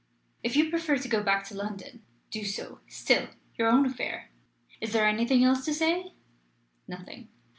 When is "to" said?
0.97-1.07, 1.49-1.53, 5.65-5.75